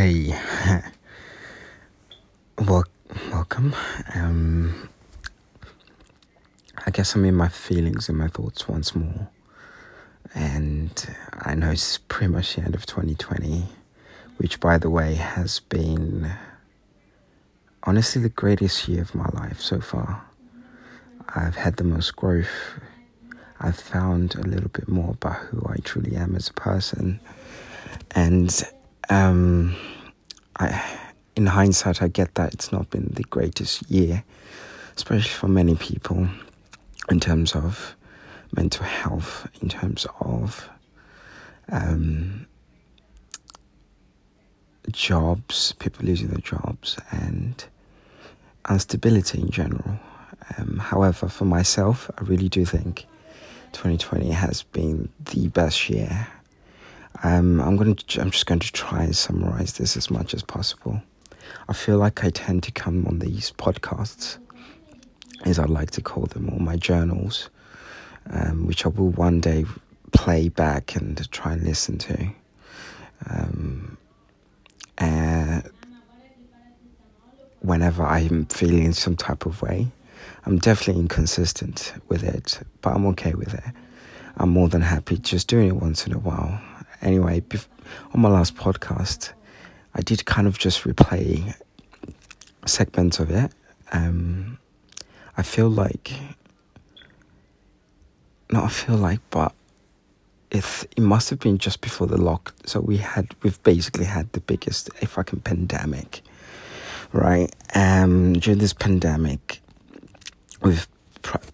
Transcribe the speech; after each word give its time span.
Hey, 0.00 0.32
well, 2.56 2.84
welcome. 3.32 3.74
Um, 4.14 4.88
I 6.86 6.92
guess 6.92 7.16
I'm 7.16 7.24
in 7.24 7.34
my 7.34 7.48
feelings 7.48 8.08
and 8.08 8.16
my 8.16 8.28
thoughts 8.28 8.68
once 8.68 8.94
more, 8.94 9.28
and 10.36 11.16
I 11.40 11.56
know 11.56 11.72
it's 11.72 11.98
pretty 11.98 12.32
much 12.32 12.54
the 12.54 12.62
end 12.62 12.76
of 12.76 12.86
2020, 12.86 13.64
which, 14.36 14.60
by 14.60 14.78
the 14.78 14.88
way, 14.88 15.16
has 15.16 15.58
been 15.58 16.30
honestly 17.82 18.22
the 18.22 18.28
greatest 18.28 18.86
year 18.86 19.02
of 19.02 19.16
my 19.16 19.28
life 19.32 19.60
so 19.60 19.80
far. 19.80 20.24
I've 21.34 21.56
had 21.56 21.74
the 21.74 21.82
most 21.82 22.14
growth. 22.14 22.78
I've 23.58 23.80
found 23.80 24.36
a 24.36 24.42
little 24.42 24.70
bit 24.70 24.86
more 24.86 25.10
about 25.10 25.38
who 25.46 25.66
I 25.68 25.78
truly 25.82 26.14
am 26.14 26.36
as 26.36 26.48
a 26.50 26.52
person, 26.54 27.18
and 28.12 28.62
um, 29.10 29.74
I, 30.58 30.98
in 31.36 31.46
hindsight, 31.46 32.02
I 32.02 32.08
get 32.08 32.34
that 32.34 32.52
it's 32.52 32.72
not 32.72 32.90
been 32.90 33.10
the 33.12 33.22
greatest 33.24 33.88
year, 33.90 34.24
especially 34.96 35.28
for 35.28 35.48
many 35.48 35.76
people, 35.76 36.28
in 37.10 37.20
terms 37.20 37.54
of 37.54 37.94
mental 38.54 38.84
health, 38.84 39.46
in 39.62 39.68
terms 39.68 40.06
of 40.20 40.68
um, 41.70 42.46
jobs, 44.90 45.72
people 45.78 46.06
losing 46.06 46.28
their 46.28 46.38
jobs, 46.38 46.96
and 47.10 47.64
instability 48.68 49.40
in 49.40 49.50
general. 49.50 49.98
Um, 50.56 50.78
however, 50.78 51.28
for 51.28 51.44
myself, 51.44 52.10
I 52.18 52.22
really 52.22 52.48
do 52.48 52.64
think 52.64 53.06
2020 53.72 54.30
has 54.30 54.62
been 54.62 55.08
the 55.20 55.48
best 55.48 55.90
year 55.90 56.26
um, 57.22 57.60
I'm 57.60 57.76
going 57.76 57.94
to. 57.94 58.20
I'm 58.20 58.30
just 58.30 58.46
going 58.46 58.60
to 58.60 58.72
try 58.72 59.02
and 59.02 59.16
summarize 59.16 59.74
this 59.74 59.96
as 59.96 60.10
much 60.10 60.34
as 60.34 60.42
possible. 60.42 61.02
I 61.68 61.72
feel 61.72 61.98
like 61.98 62.24
I 62.24 62.30
tend 62.30 62.62
to 62.64 62.72
come 62.72 63.06
on 63.06 63.18
these 63.18 63.52
podcasts, 63.52 64.38
as 65.44 65.58
I 65.58 65.64
like 65.64 65.90
to 65.92 66.02
call 66.02 66.26
them, 66.26 66.48
or 66.50 66.60
my 66.60 66.76
journals, 66.76 67.50
um, 68.30 68.66
which 68.66 68.86
I 68.86 68.90
will 68.90 69.10
one 69.10 69.40
day 69.40 69.64
play 70.12 70.48
back 70.48 70.94
and 70.94 71.30
try 71.32 71.52
and 71.54 71.62
listen 71.62 71.98
to. 71.98 72.28
Um, 73.28 73.98
uh, 74.98 75.62
whenever 77.60 78.04
I'm 78.04 78.46
feeling 78.46 78.92
some 78.92 79.16
type 79.16 79.44
of 79.44 79.60
way, 79.60 79.88
I'm 80.46 80.58
definitely 80.58 81.02
inconsistent 81.02 81.94
with 82.08 82.22
it, 82.22 82.60
but 82.80 82.94
I'm 82.94 83.06
okay 83.06 83.34
with 83.34 83.54
it. 83.54 83.64
I'm 84.36 84.50
more 84.50 84.68
than 84.68 84.82
happy 84.82 85.18
just 85.18 85.48
doing 85.48 85.68
it 85.68 85.76
once 85.76 86.06
in 86.06 86.12
a 86.12 86.18
while 86.18 86.60
anyway, 87.02 87.42
on 88.12 88.20
my 88.20 88.28
last 88.28 88.54
podcast, 88.56 89.32
I 89.94 90.00
did 90.00 90.24
kind 90.24 90.46
of 90.46 90.58
just 90.58 90.82
replay 90.84 91.54
segments 92.66 93.18
of 93.18 93.30
it. 93.30 93.52
Um, 93.92 94.58
I 95.36 95.42
feel 95.42 95.68
like, 95.68 96.12
not 98.50 98.64
I 98.64 98.68
feel 98.68 98.96
like, 98.96 99.20
but 99.30 99.52
it 100.50 100.64
it 100.96 101.02
must 101.02 101.30
have 101.30 101.38
been 101.38 101.58
just 101.58 101.80
before 101.80 102.06
the 102.06 102.16
lock. 102.16 102.54
So 102.64 102.80
we 102.80 102.96
had 102.98 103.34
we've 103.42 103.62
basically 103.62 104.04
had 104.04 104.32
the 104.32 104.40
biggest 104.40 104.92
fucking 104.94 105.40
pandemic, 105.40 106.22
right? 107.12 107.54
Um, 107.74 108.34
during 108.34 108.58
this 108.58 108.72
pandemic, 108.72 109.60
we've 110.62 110.88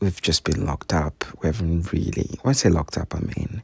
we've 0.01 0.23
just 0.23 0.45
been 0.45 0.65
locked 0.67 0.93
up. 0.93 1.25
We 1.43 1.47
haven't 1.47 1.93
really. 1.93 2.39
When 2.43 2.51
I 2.51 2.55
say 2.55 2.71
locked 2.71 2.99
up, 2.99 3.15
I 3.15 3.21
mean 3.21 3.63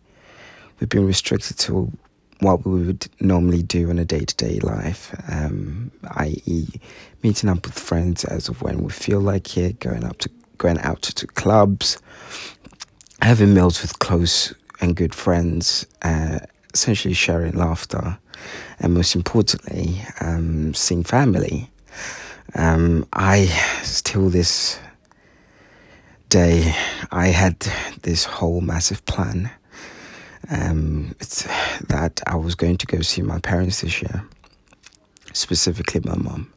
we've 0.81 0.89
been 0.89 1.06
restricted 1.06 1.59
to 1.59 1.92
what 2.41 2.64
we 2.64 2.86
would 2.86 3.06
normally 3.20 3.62
do 3.62 3.91
in 3.91 3.98
a 3.98 4.05
day 4.05 4.20
to 4.20 4.34
day 4.36 4.59
life, 4.61 5.14
um, 5.31 5.91
i.e., 6.17 6.67
meeting 7.22 7.50
up 7.50 7.67
with 7.67 7.78
friends 7.78 8.25
as 8.25 8.48
of 8.48 8.62
when 8.62 8.83
we 8.83 8.91
feel 8.91 9.20
like 9.20 9.56
it, 9.59 9.78
going 9.78 10.05
up 10.05 10.16
to 10.19 10.31
going 10.56 10.78
out 10.81 11.00
to, 11.03 11.15
to 11.15 11.27
clubs, 11.27 11.99
having 13.22 13.55
meals 13.55 13.81
with 13.82 13.99
close 13.99 14.55
and 14.81 14.97
good 14.97 15.15
friends, 15.15 15.87
uh, 16.03 16.38
essentially 16.75 17.15
sharing 17.15 17.55
laughter, 17.55 18.19
and 18.78 18.94
most 18.94 19.15
importantly, 19.15 20.00
um, 20.21 20.72
seeing 20.75 21.05
family. 21.05 21.71
Um, 22.55 23.06
I 23.12 23.47
still 23.82 24.28
this 24.31 24.78
day, 26.31 26.75
I 27.10 27.28
had 27.28 27.59
this 28.03 28.25
whole 28.25 28.60
massive 28.60 29.05
plan 29.05 29.50
um, 30.49 31.15
it's 31.21 31.43
that 31.89 32.21
I 32.27 32.37
was 32.37 32.55
going 32.55 32.77
to 32.78 32.87
go 32.87 33.01
see 33.03 33.23
my 33.23 33.39
parents 33.41 33.83
this 33.83 34.01
year, 34.01 34.25
specifically 35.33 36.01
my 36.05 36.17
mom. 36.17 36.53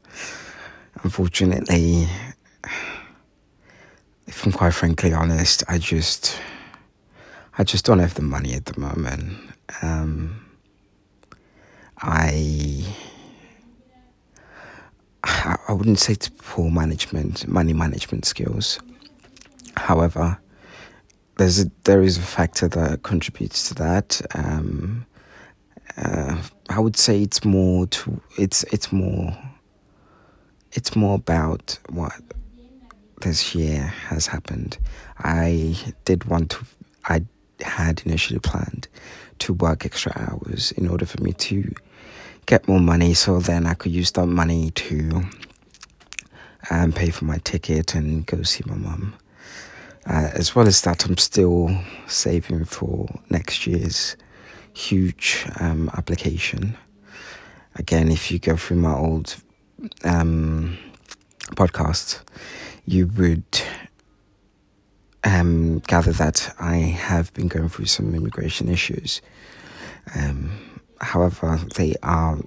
Unfortunately, 1.04 2.08
if 4.28 4.46
I'm 4.46 4.52
quite 4.52 4.74
frankly 4.74 5.14
honest, 5.14 5.64
I 5.68 5.78
just, 5.78 6.40
I 7.58 7.64
just 7.64 7.86
don't 7.86 8.00
have 8.00 8.14
the 8.14 8.22
money 8.22 8.54
at 8.54 8.66
the 8.66 8.80
moment. 8.80 9.38
Um, 9.82 10.40
I, 12.02 12.86
I 15.24 15.74
wouldn't 15.74 16.00
say 16.00 16.14
it's 16.14 16.30
poor 16.30 16.70
management, 16.70 17.48
money 17.48 17.74
management 17.74 18.26
skills. 18.26 18.80
However, 19.76 20.38
there's 21.38 21.62
a, 21.62 21.72
there 21.84 22.02
is 22.02 22.18
a 22.18 22.22
factor 22.22 22.68
that 22.68 23.04
contributes 23.04 23.70
to 23.70 23.76
that. 23.76 24.22
Um, 24.36 25.06
uh, 25.98 26.42
I 26.70 26.80
would 26.80 26.98
say 26.98 27.22
it's 27.22 27.44
more 27.46 27.86
to 27.88 28.22
it's 28.38 28.64
it's 28.66 28.92
more 28.92 29.38
it's 30.72 30.96
more 30.96 31.16
about 31.16 31.78
what 31.90 32.14
this 33.22 33.54
year 33.56 33.82
has 33.82 34.28
happened. 34.28 34.78
I 35.20 35.76
did 36.06 36.26
want 36.26 36.52
to 36.52 36.66
I 37.06 37.24
had 37.62 38.02
initially 38.06 38.40
planned 38.40 38.88
to 39.40 39.54
work 39.54 39.86
extra 39.86 40.12
hours 40.16 40.72
in 40.74 40.88
order 40.88 41.06
for 41.06 41.22
me 41.22 41.34
to 41.34 41.74
get 42.46 42.68
more 42.68 42.80
money 42.80 43.14
so 43.14 43.40
then 43.40 43.66
I 43.66 43.74
could 43.74 43.92
use 43.92 44.12
that 44.12 44.28
money 44.28 44.72
to 44.72 45.24
um, 46.70 46.92
pay 46.92 47.10
for 47.10 47.26
my 47.26 47.38
ticket 47.40 47.96
and 47.96 48.26
go 48.26 48.44
see 48.44 48.64
my 48.66 48.76
mum. 48.76 49.16
Uh, 50.06 50.30
as 50.34 50.53
well 50.53 50.68
as 50.68 50.81
that, 50.81 51.06
I'm 51.06 51.18
still 51.18 51.75
saving 52.08 52.66
for 52.66 53.08
next 53.30 53.66
year's 53.66 54.18
huge 54.74 55.46
um, 55.59 55.90
application. 55.94 56.78
Again, 57.75 58.12
if 58.12 58.30
you 58.30 58.40
go 58.40 58.58
through 58.58 58.78
my 58.78 58.94
old 58.94 59.36
um, 60.03 60.78
podcast, 61.52 62.22
you 62.86 63.08
would 63.08 63.62
um, 65.24 65.80
gather 65.80 66.12
that 66.12 66.53
I 66.59 66.75
have 66.75 67.34
been 67.34 67.47
going 67.47 67.69
through 67.69 67.86
some 67.86 68.13
immigration 68.13 68.68
issues. 68.68 69.22
Um, 70.16 70.52
however, 71.00 71.59
they 71.75 71.96
are 72.03 72.40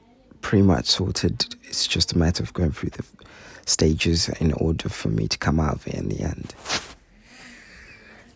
pretty 0.42 0.62
much 0.62 0.86
sorted. 0.86 1.46
It's 1.64 1.86
just 1.86 2.12
a 2.12 2.18
matter 2.18 2.42
of 2.42 2.52
going 2.52 2.72
through 2.72 2.90
the 2.90 3.04
stages 3.64 4.28
in 4.40 4.52
order 4.52 4.90
for 4.90 5.08
me 5.08 5.26
to 5.26 5.38
come 5.38 5.58
out 5.58 5.74
of 5.74 5.86
it 5.88 5.94
in 5.94 6.08
the 6.08 6.20
end 6.20 6.54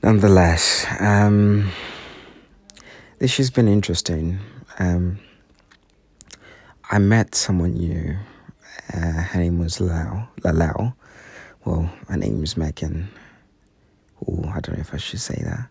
nonetheless, 0.03 0.87
um, 0.99 1.71
this 3.19 3.37
has 3.37 3.51
been 3.51 3.69
interesting. 3.69 4.39
Um, 4.79 5.19
I 6.91 6.99
met 6.99 7.35
someone 7.35 7.75
new. 7.75 8.17
Uh, 8.93 9.23
her 9.23 9.39
name 9.39 9.59
was 9.59 9.81
Lau, 9.81 10.29
Lau. 10.43 10.95
Well, 11.65 11.91
her 12.09 12.17
name 12.17 12.43
is 12.43 12.57
Megan. 12.57 13.09
Oh, 14.27 14.45
I 14.53 14.61
don't 14.61 14.77
know 14.77 14.81
if 14.81 14.95
I 14.95 14.97
should 14.97 15.21
say 15.21 15.43
that. 15.45 15.69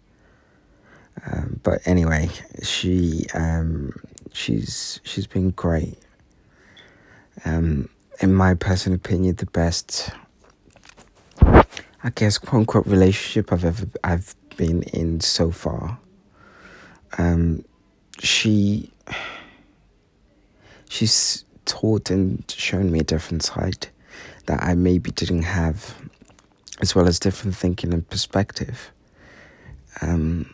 Um, 1.26 1.60
but 1.64 1.82
anyway, 1.86 2.30
she 2.64 3.26
um, 3.34 3.92
she's 4.32 5.02
she's 5.04 5.28
been 5.28 5.52
great. 5.52 5.98
Um, 7.44 7.90
in 8.22 8.34
my 8.34 8.54
personal 8.54 8.96
opinion, 8.96 9.36
the 9.36 9.46
best 9.48 10.12
I 12.02 12.12
guess 12.12 12.38
quote 12.38 12.62
unquote 12.62 12.88
relationship 12.88 13.52
I've 13.52 13.66
ever 13.66 13.88
I've 14.04 14.34
been 14.56 14.84
in 14.84 15.20
so 15.20 15.52
far. 15.52 16.00
Um, 17.18 17.66
she 18.20 18.92
she's 20.90 21.44
taught 21.66 22.10
and 22.10 22.44
shown 22.50 22.92
me 22.92 23.00
a 23.00 23.04
different 23.04 23.44
side 23.44 23.88
that 24.46 24.64
I 24.64 24.76
maybe 24.76 25.12
didn't 25.12 25.44
have, 25.44 25.96
as 26.82 26.96
well 26.96 27.08
as 27.08 27.20
different 27.20 27.56
thinking 27.56 27.94
and 27.94 28.10
perspective. 28.10 28.92
Um, 30.02 30.54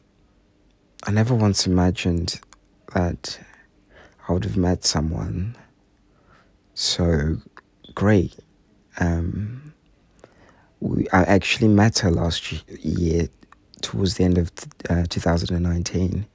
I 1.03 1.11
never 1.11 1.35
once 1.35 1.67
imagined 1.67 2.41
that 2.95 3.39
I 4.27 4.33
would 4.33 4.43
have 4.45 4.57
met 4.57 4.83
someone 4.83 5.55
so 6.73 7.37
great. 7.93 8.35
Um, 8.99 9.74
we, 10.79 11.07
I 11.09 11.23
actually 11.23 11.67
met 11.67 11.99
her 11.99 12.11
last 12.11 12.51
year 12.83 13.29
towards 13.81 14.15
the 14.15 14.23
end 14.23 14.37
of 14.37 14.51
uh, 14.89 15.05
2019 15.09 16.25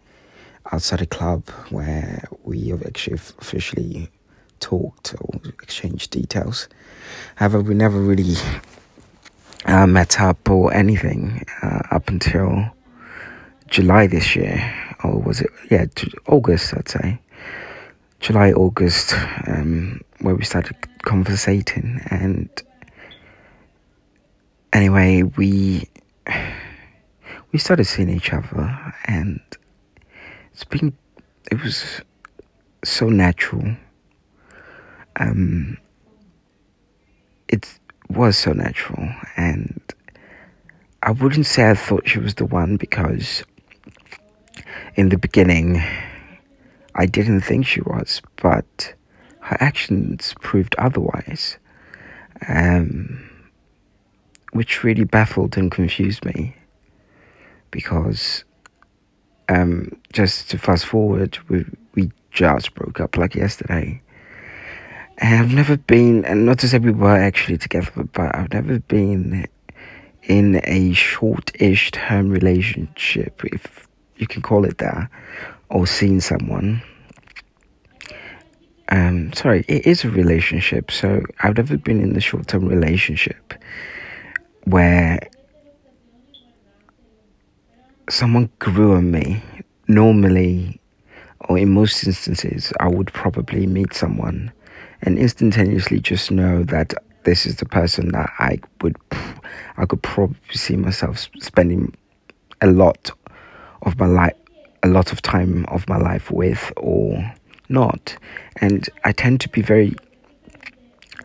outside 0.72 1.00
a 1.02 1.06
club 1.06 1.48
where 1.70 2.24
we 2.44 2.68
have 2.68 2.84
actually 2.84 3.14
officially 3.14 4.08
talked 4.60 5.14
or 5.20 5.40
exchanged 5.62 6.10
details. 6.10 6.68
However, 7.36 7.60
we 7.60 7.74
never 7.74 8.00
really 8.00 8.36
uh, 9.64 9.86
met 9.86 10.20
up 10.20 10.48
or 10.48 10.72
anything 10.72 11.44
uh, 11.62 11.82
up 11.90 12.08
until 12.08 12.70
July 13.68 14.06
this 14.06 14.36
year, 14.36 14.74
or 15.04 15.18
was 15.18 15.40
it? 15.40 15.50
Yeah, 15.70 15.86
August, 16.26 16.74
I'd 16.76 16.88
say. 16.88 17.18
July, 18.20 18.52
August, 18.52 19.14
um, 19.46 20.00
where 20.20 20.34
we 20.34 20.44
started 20.44 20.76
conversating, 21.02 22.00
and 22.10 22.48
anyway, 24.72 25.22
we 25.22 25.88
we 27.52 27.58
started 27.58 27.84
seeing 27.84 28.08
each 28.08 28.32
other, 28.32 28.94
and 29.06 29.40
it's 30.52 30.64
been 30.64 30.96
it 31.50 31.62
was 31.62 32.00
so 32.84 33.08
natural. 33.08 33.76
Um, 35.16 35.76
it 37.48 37.78
was 38.08 38.38
so 38.38 38.52
natural, 38.52 39.08
and 39.36 39.80
I 41.02 41.10
wouldn't 41.10 41.46
say 41.46 41.68
I 41.70 41.74
thought 41.74 42.08
she 42.08 42.18
was 42.18 42.34
the 42.34 42.46
one 42.46 42.76
because 42.76 43.44
in 44.94 45.08
the 45.08 45.18
beginning 45.18 45.82
I 46.94 47.06
didn't 47.06 47.40
think 47.40 47.66
she 47.66 47.80
was, 47.80 48.20
but 48.36 48.94
her 49.40 49.56
actions 49.60 50.34
proved 50.40 50.74
otherwise, 50.76 51.56
um, 52.48 53.29
which 54.52 54.82
really 54.84 55.04
baffled 55.04 55.56
and 55.56 55.70
confused 55.70 56.24
me 56.24 56.54
because 57.70 58.44
um, 59.48 59.90
just 60.12 60.50
to 60.50 60.58
fast 60.58 60.86
forward, 60.86 61.38
we 61.48 61.64
we 61.94 62.10
just 62.30 62.74
broke 62.74 63.00
up 63.00 63.16
like 63.16 63.34
yesterday. 63.34 64.00
And 65.18 65.34
I've 65.38 65.52
never 65.52 65.76
been, 65.76 66.24
and 66.24 66.46
not 66.46 66.58
to 66.60 66.68
say 66.68 66.78
we 66.78 66.92
were 66.92 67.16
actually 67.16 67.58
together, 67.58 68.04
but 68.14 68.34
I've 68.34 68.52
never 68.52 68.78
been 68.78 69.46
in 70.22 70.60
a 70.64 70.92
short-ish 70.92 71.90
term 71.90 72.30
relationship, 72.30 73.44
if 73.44 73.86
you 74.16 74.26
can 74.26 74.40
call 74.40 74.64
it 74.64 74.78
that, 74.78 75.10
or 75.68 75.86
seen 75.86 76.20
someone. 76.20 76.82
Um, 78.88 79.32
sorry, 79.34 79.64
it 79.68 79.86
is 79.86 80.04
a 80.04 80.10
relationship. 80.10 80.90
So 80.90 81.22
I've 81.40 81.56
never 81.56 81.76
been 81.76 82.00
in 82.00 82.16
a 82.16 82.20
short-term 82.20 82.66
relationship 82.66 83.54
where 84.64 85.18
someone 88.08 88.50
grew 88.58 88.94
on 88.94 89.10
me. 89.10 89.42
Normally, 89.88 90.80
or 91.48 91.58
in 91.58 91.70
most 91.70 92.06
instances, 92.06 92.72
I 92.78 92.86
would 92.86 93.12
probably 93.12 93.66
meet 93.66 93.92
someone 93.92 94.52
and 95.02 95.18
instantaneously 95.18 95.98
just 96.00 96.30
know 96.30 96.62
that 96.64 96.94
this 97.24 97.46
is 97.46 97.56
the 97.56 97.66
person 97.66 98.12
that 98.12 98.30
I 98.38 98.60
would, 98.82 98.96
I 99.76 99.86
could 99.86 100.02
probably 100.02 100.36
see 100.52 100.76
myself 100.76 101.28
spending 101.38 101.94
a 102.60 102.66
lot 102.68 103.10
of 103.82 103.98
my 103.98 104.06
life, 104.06 104.34
a 104.82 104.88
lot 104.88 105.12
of 105.12 105.22
time 105.22 105.64
of 105.66 105.88
my 105.88 105.96
life 105.96 106.30
with, 106.30 106.72
or 106.76 107.34
not. 107.68 108.16
And 108.56 108.88
I 109.04 109.12
tend 109.12 109.40
to 109.42 109.48
be 109.48 109.62
very 109.62 109.94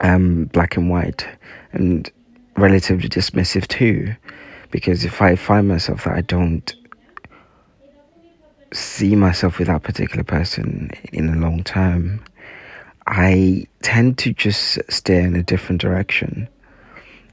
um, 0.01 0.45
black 0.45 0.75
and 0.77 0.89
white 0.89 1.27
and 1.71 2.09
relatively 2.57 3.09
dismissive 3.09 3.67
too, 3.67 4.15
because 4.71 5.05
if 5.05 5.21
I 5.21 5.35
find 5.35 5.67
myself 5.67 6.05
that 6.05 6.13
I 6.13 6.21
don't 6.21 6.73
see 8.73 9.15
myself 9.15 9.59
with 9.59 9.67
that 9.67 9.83
particular 9.83 10.23
person 10.23 10.91
in 11.11 11.27
the 11.27 11.37
long 11.37 11.63
term, 11.63 12.23
I 13.07 13.67
tend 13.81 14.17
to 14.19 14.33
just 14.33 14.79
steer 14.89 15.21
in 15.21 15.35
a 15.35 15.43
different 15.43 15.81
direction 15.81 16.47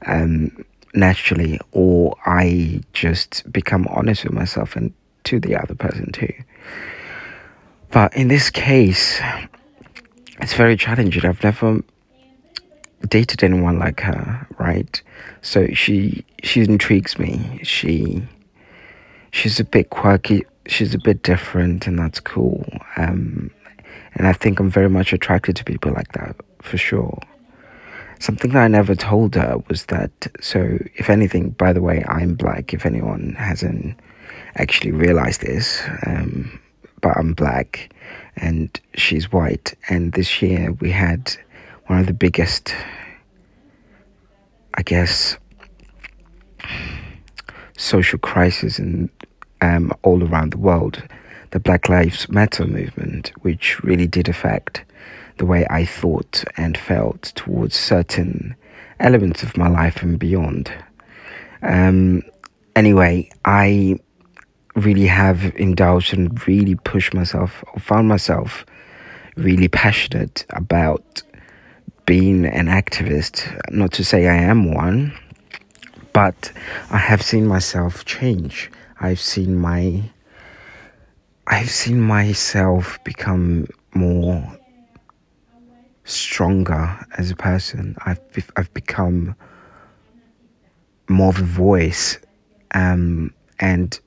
um, 0.05 0.65
naturally, 0.93 1.59
or 1.71 2.15
I 2.25 2.81
just 2.93 3.51
become 3.51 3.87
honest 3.89 4.23
with 4.23 4.33
myself 4.33 4.75
and 4.75 4.93
to 5.25 5.39
the 5.39 5.55
other 5.55 5.75
person 5.75 6.11
too. 6.11 6.33
But 7.91 8.15
in 8.15 8.27
this 8.27 8.49
case, 8.49 9.19
it's 10.39 10.53
very 10.53 10.75
challenging. 10.75 11.25
I've 11.25 11.43
never 11.43 11.81
dated 13.07 13.43
anyone 13.43 13.79
like 13.79 13.99
her, 14.01 14.47
right? 14.59 15.01
So 15.41 15.67
she 15.73 16.25
she 16.43 16.61
intrigues 16.61 17.19
me. 17.19 17.59
She 17.63 18.23
she's 19.31 19.59
a 19.59 19.63
bit 19.63 19.89
quirky. 19.89 20.45
She's 20.65 20.93
a 20.93 20.99
bit 20.99 21.23
different, 21.23 21.87
and 21.87 21.99
that's 21.99 22.19
cool. 22.19 22.65
Um, 22.97 23.51
and 24.15 24.27
I 24.27 24.33
think 24.33 24.59
I'm 24.59 24.69
very 24.69 24.89
much 24.89 25.11
attracted 25.11 25.55
to 25.57 25.63
people 25.63 25.91
like 25.91 26.11
that 26.13 26.35
for 26.61 26.77
sure. 26.77 27.19
Something 28.19 28.51
that 28.51 28.63
I 28.63 28.67
never 28.67 28.95
told 28.95 29.35
her 29.35 29.57
was 29.67 29.85
that, 29.87 30.27
so 30.39 30.77
if 30.95 31.09
anything, 31.09 31.49
by 31.49 31.73
the 31.73 31.81
way, 31.81 32.05
I'm 32.07 32.35
black, 32.35 32.73
if 32.73 32.85
anyone 32.85 33.35
hasn't 33.37 33.99
actually 34.55 34.91
realized 34.91 35.41
this, 35.41 35.81
um, 36.05 36.59
but 37.01 37.17
I'm 37.17 37.33
black 37.33 37.93
and 38.37 38.79
she's 38.95 39.31
white. 39.31 39.73
And 39.89 40.13
this 40.13 40.41
year 40.41 40.71
we 40.73 40.89
had 40.89 41.35
one 41.87 41.99
of 41.99 42.07
the 42.07 42.13
biggest, 42.13 42.73
I 44.75 44.81
guess, 44.83 45.37
social 47.77 48.19
crises 48.19 48.79
in, 48.79 49.09
um, 49.61 49.91
all 50.03 50.23
around 50.23 50.53
the 50.53 50.57
world 50.57 51.03
the 51.53 51.59
Black 51.59 51.87
Lives 51.87 52.27
Matter 52.29 52.65
movement, 52.65 53.31
which 53.41 53.81
really 53.83 54.07
did 54.07 54.27
affect 54.27 54.83
the 55.37 55.45
way 55.45 55.67
I 55.69 55.85
thought 55.85 56.43
and 56.57 56.75
felt 56.75 57.31
towards 57.35 57.75
certain 57.75 58.55
elements 58.99 59.43
of 59.43 59.55
my 59.55 59.67
life 59.67 60.01
and 60.01 60.17
beyond. 60.17 60.73
Um, 61.61 62.23
anyway, 62.75 63.29
I 63.45 63.99
really 64.75 65.05
have 65.05 65.53
indulged 65.55 66.11
and 66.15 66.47
really 66.47 66.73
pushed 66.73 67.13
myself, 67.13 67.63
or 67.71 67.79
found 67.79 68.07
myself 68.07 68.65
really 69.35 69.67
passionate 69.67 70.47
about 70.49 71.21
being 72.05 72.45
an 72.45 72.67
activist. 72.67 73.71
Not 73.71 73.91
to 73.93 74.03
say 74.03 74.27
I 74.27 74.35
am 74.35 74.73
one, 74.73 75.17
but 76.13 76.51
I 76.89 76.97
have 76.97 77.21
seen 77.21 77.47
myself 77.47 78.05
change. 78.05 78.71
I've 78.99 79.19
seen 79.19 79.57
my 79.57 80.03
I've 81.47 81.69
seen 81.69 81.99
myself 81.99 83.03
become 83.03 83.67
more 83.93 84.57
stronger 86.05 86.97
as 87.17 87.31
a 87.31 87.35
person. 87.35 87.95
I've 88.05 88.21
I've 88.55 88.73
become 88.73 89.35
more 91.09 91.29
of 91.29 91.39
a 91.39 91.43
voice, 91.43 92.17
um, 92.73 93.33
and 93.59 93.99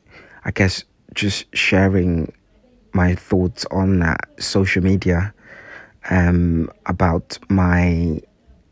I 0.44 0.50
guess 0.50 0.84
just 1.14 1.44
sharing 1.54 2.32
my 2.92 3.14
thoughts 3.14 3.66
on 3.70 3.98
that 4.00 4.20
social 4.38 4.82
media 4.82 5.34
um, 6.10 6.70
about 6.86 7.38
my 7.48 8.20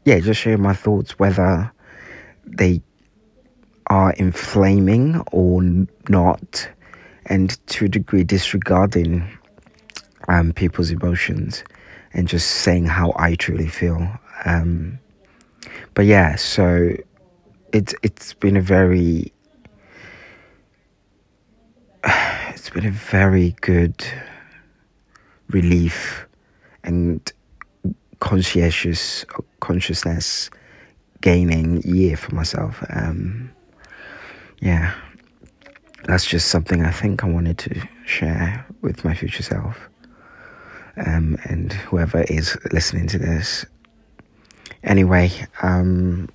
yeah, 0.05 0.19
just 0.21 0.41
sharing 0.41 0.63
my 0.63 0.75
thoughts 0.75 1.19
whether 1.19 1.73
they 2.47 2.83
are 3.87 4.13
inflaming 4.13 5.21
or 5.33 5.63
not 6.09 6.69
and 7.27 7.59
to 7.67 7.87
a 7.87 7.89
degree 7.89 8.25
disregarding 8.25 9.27
um, 10.29 10.53
people's 10.53 10.91
emotions 10.91 11.65
and 12.13 12.29
just 12.29 12.49
saying 12.49 12.87
how 12.87 13.13
I 13.17 13.35
truly 13.35 13.69
feel. 13.69 14.09
Um, 14.45 14.99
but 15.95 16.05
yeah, 16.05 16.37
so 16.37 16.91
it's 17.73 17.95
it's 18.03 18.35
been 18.35 18.57
a 18.57 18.61
very 18.61 19.33
it's 22.05 22.71
been 22.71 22.87
a 22.87 22.91
very 22.91 23.57
good 23.61 24.05
relief 25.49 26.24
and 26.85 27.33
conscientious 28.21 29.25
consciousness 29.61 30.51
gaining 31.21 31.83
year 31.83 32.17
for 32.17 32.35
myself. 32.35 32.83
Um, 32.91 33.51
yeah 34.61 34.95
that's 36.07 36.27
just 36.27 36.49
something 36.49 36.85
I 36.85 36.91
think 36.91 37.25
I 37.25 37.29
wanted 37.29 37.59
to 37.59 37.89
share 38.05 38.67
with 38.83 39.05
my 39.05 39.15
future 39.15 39.43
self. 39.43 39.89
Um, 40.97 41.37
and 41.45 41.73
whoever 41.73 42.23
is 42.23 42.57
listening 42.73 43.07
to 43.09 43.19
this. 43.19 43.67
Anyway, 44.85 45.31
um, 45.63 46.29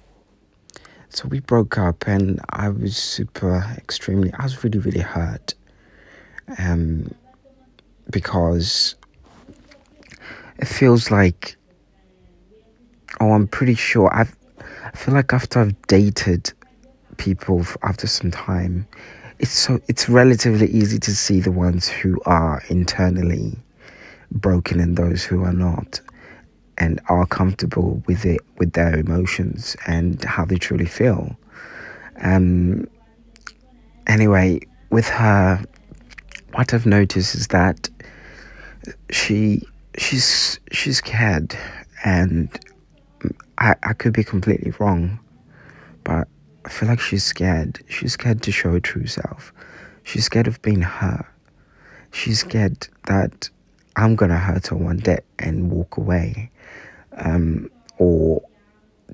so 1.09 1.27
we 1.27 1.39
broke 1.39 1.77
up, 1.77 2.07
and 2.07 2.41
I 2.49 2.69
was 2.69 2.97
super, 2.97 3.63
extremely, 3.77 4.33
I 4.33 4.43
was 4.43 4.63
really, 4.63 4.79
really 4.79 4.99
hurt. 4.99 5.53
Um, 6.57 7.13
because 8.09 8.95
it 10.59 10.67
feels 10.67 11.09
like, 11.09 11.55
oh, 13.19 13.31
I'm 13.31 13.47
pretty 13.47 13.75
sure 13.75 14.13
I've, 14.13 14.35
I 14.83 14.91
feel 14.91 15.13
like 15.13 15.33
after 15.33 15.61
I've 15.61 15.81
dated 15.87 16.51
people 17.17 17.65
after 17.81 18.07
some 18.07 18.31
time, 18.31 18.87
it's 19.39 19.51
so 19.51 19.79
it's 19.87 20.09
relatively 20.09 20.67
easy 20.67 20.99
to 20.99 21.15
see 21.15 21.39
the 21.39 21.51
ones 21.51 21.87
who 21.87 22.19
are 22.25 22.61
internally 22.69 23.57
broken 24.31 24.81
and 24.81 24.97
those 24.97 25.23
who 25.23 25.43
are 25.43 25.53
not 25.53 26.01
and 26.77 26.99
are 27.07 27.25
comfortable 27.25 28.03
with 28.05 28.25
it, 28.25 28.41
with 28.57 28.73
their 28.73 28.97
emotions 28.97 29.77
and 29.87 30.23
how 30.25 30.43
they 30.43 30.57
truly 30.57 30.85
feel. 30.85 31.37
Um, 32.21 32.87
anyway, 34.07 34.59
with 34.89 35.07
her, 35.07 35.63
what 36.53 36.73
I've 36.73 36.85
noticed 36.85 37.35
is 37.35 37.47
that 37.47 37.89
she 39.09 39.65
she's 39.97 40.59
she's 40.71 40.97
scared, 40.97 41.57
and 42.03 42.49
I 43.57 43.75
I 43.83 43.93
could 43.93 44.13
be 44.13 44.23
completely 44.23 44.71
wrong, 44.79 45.19
but 46.03 46.27
I 46.65 46.69
feel 46.69 46.89
like 46.89 46.99
she's 46.99 47.23
scared. 47.23 47.79
She's 47.87 48.13
scared 48.13 48.41
to 48.43 48.51
show 48.51 48.71
her 48.71 48.79
true 48.79 49.07
self. 49.07 49.53
She's 50.03 50.25
scared 50.25 50.47
of 50.47 50.61
being 50.61 50.81
hurt. 50.81 51.25
She's 52.11 52.39
scared 52.39 52.87
that 53.05 53.49
I'm 53.95 54.15
gonna 54.15 54.37
hurt 54.37 54.67
her 54.67 54.75
one 54.75 54.97
day 54.97 55.19
and 55.39 55.71
walk 55.71 55.97
away, 55.97 56.49
um, 57.17 57.69
or 57.97 58.41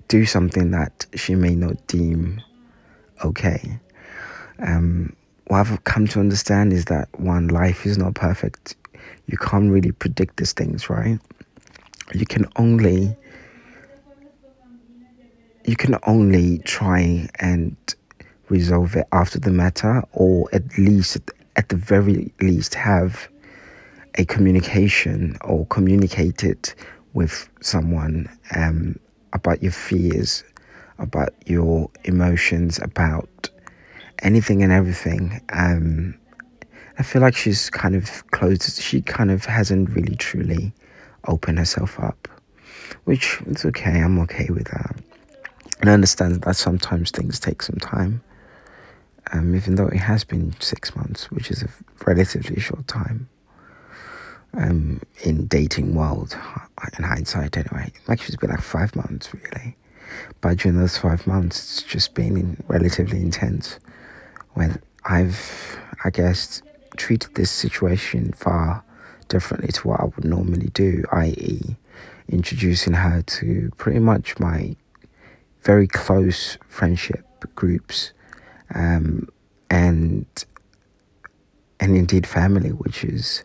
do 0.08 0.26
something 0.26 0.72
that 0.72 1.06
she 1.16 1.36
may 1.36 1.56
not 1.56 1.88
deem 1.88 2.42
okay. 3.24 3.80
Um, 4.60 5.16
what 5.48 5.60
I've 5.60 5.84
come 5.84 6.08
to 6.08 6.20
understand 6.20 6.74
is 6.74 6.86
that 6.86 7.08
one, 7.20 7.48
life 7.50 7.86
is 7.86 7.98
not 7.98 8.16
perfect. 8.16 8.76
You 9.28 9.38
can't 9.38 9.72
really 9.72 9.92
predict 9.92 10.38
these 10.38 10.54
things, 10.54 10.90
right? 10.90 11.20
You 12.14 12.26
can 12.26 12.46
only 12.56 13.16
you 15.66 15.76
can 15.76 15.98
only 16.04 16.60
try 16.60 17.28
and 17.40 17.76
resolve 18.50 18.96
it 18.96 19.08
after 19.12 19.40
the 19.40 19.50
matter, 19.50 20.04
or 20.14 20.48
at 20.54 20.78
least 20.78 21.18
at 21.56 21.70
the 21.70 21.76
very 21.76 22.32
least 22.42 22.76
have 22.76 23.28
a 24.16 24.26
communication 24.26 25.38
or 25.44 25.66
communicate 25.68 26.44
it 26.44 26.76
with 27.14 27.50
someone 27.62 28.30
um, 28.56 28.98
about 29.34 29.64
your 29.64 29.72
fears, 29.72 30.44
about 31.00 31.34
your 31.48 31.90
emotions, 32.04 32.80
about 32.80 33.50
anything 34.20 34.62
and 34.62 34.72
everything. 34.72 35.42
Um, 35.50 36.16
I 36.98 37.04
feel 37.04 37.22
like 37.22 37.36
she's 37.36 37.70
kind 37.70 37.96
of 37.96 38.26
closed. 38.32 38.82
She 38.82 39.02
kind 39.02 39.32
of 39.32 39.46
hasn't 39.46 39.90
really 39.90 40.16
truly 40.16 40.74
opened 41.28 41.60
herself 41.60 42.00
up, 42.00 42.28
which 43.04 43.42
it's 43.48 43.66
okay. 43.66 44.00
I'm 44.02 44.20
okay 44.20 44.48
with 44.50 44.66
that. 44.66 44.96
And 45.82 45.90
I 45.90 45.94
understand 45.94 46.42
that 46.42 46.56
sometimes 46.56 47.12
things 47.12 47.40
take 47.40 47.62
some 47.62 47.78
time. 47.78 48.24
Um, 49.32 49.56
even 49.56 49.76
though 49.76 49.88
it 49.88 49.98
has 49.98 50.24
been 50.24 50.56
six 50.60 50.96
months, 50.96 51.32
which 51.32 51.50
is 51.50 51.64
a 51.64 51.70
relatively 52.06 52.60
short 52.60 52.88
time 52.88 53.28
um, 54.54 55.02
in 55.24 55.48
dating 55.48 55.96
world, 55.96 56.38
in 56.98 57.04
hindsight 57.04 57.58
anyway. 57.58 57.92
Actually, 58.08 58.28
it's 58.28 58.36
been 58.38 58.52
like 58.52 58.62
five 58.62 58.96
months 58.96 59.34
really. 59.34 59.76
But 60.42 60.58
during 60.58 60.78
those 60.78 60.98
five 60.98 61.26
months, 61.26 61.58
it's 61.60 61.84
just 61.84 62.14
been 62.14 62.64
relatively 62.68 63.20
intense. 63.20 63.80
When 64.54 64.80
I've, 65.04 65.78
I 66.04 66.10
guess, 66.10 66.62
treated 66.98 67.36
this 67.36 67.52
situation 67.52 68.32
far 68.34 68.84
differently 69.28 69.70
to 69.70 69.88
what 69.88 70.00
I 70.00 70.06
would 70.06 70.26
normally 70.26 70.70
do, 70.74 71.04
i.e., 71.12 71.76
introducing 72.28 72.94
her 72.94 73.22
to 73.22 73.72
pretty 73.78 74.00
much 74.00 74.40
my 74.40 74.76
very 75.62 75.88
close 75.88 76.58
friendship 76.68 77.26
groups 77.56 78.14
um, 78.74 79.28
and 79.70 80.26
and 81.80 81.96
indeed 81.98 82.26
family, 82.26 82.70
which 82.70 83.04
is 83.04 83.44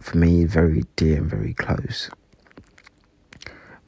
for 0.00 0.18
me 0.18 0.44
very 0.44 0.84
dear 0.96 1.18
and 1.18 1.30
very 1.30 1.54
close. 1.54 2.10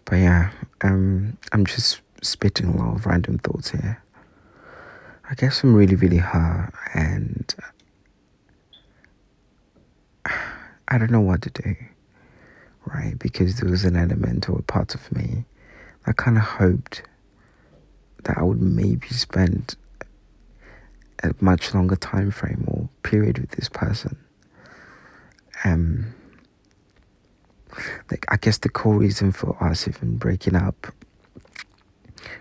But 0.04 0.16
yeah, 0.16 0.50
um, 0.82 1.36
I'm 1.52 1.66
just 1.66 2.00
spitting 2.22 2.66
a 2.66 2.76
lot 2.76 2.94
of 2.94 3.06
random 3.06 3.38
thoughts 3.38 3.70
here. 3.70 4.02
I 5.28 5.34
guess 5.34 5.64
I'm 5.64 5.74
really, 5.74 5.96
really 5.96 6.18
hurt, 6.18 6.72
and 6.94 7.52
I 10.88 10.98
don't 10.98 11.10
know 11.10 11.20
what 11.20 11.42
to 11.42 11.50
do, 11.50 11.76
right? 12.84 13.18
Because 13.18 13.58
there 13.60 13.70
was 13.70 13.84
an 13.84 13.96
element 13.96 14.48
or 14.48 14.58
a 14.58 14.62
part 14.62 14.94
of 14.94 15.10
me 15.12 15.44
that 16.04 16.16
kind 16.16 16.36
of 16.36 16.44
hoped 16.44 17.02
that 18.24 18.38
I 18.38 18.42
would 18.42 18.62
maybe 18.62 19.08
spend 19.08 19.76
a 21.22 21.34
much 21.40 21.74
longer 21.74 21.96
time 21.96 22.30
frame 22.30 22.64
or 22.66 22.88
period 23.02 23.38
with 23.38 23.50
this 23.52 23.68
person. 23.68 24.16
Um, 25.64 26.14
like 28.10 28.24
I 28.28 28.36
guess 28.36 28.58
the 28.58 28.68
core 28.68 28.96
reason 28.96 29.32
for 29.32 29.62
us 29.62 29.88
even 29.88 30.16
breaking 30.16 30.54
up 30.54 30.86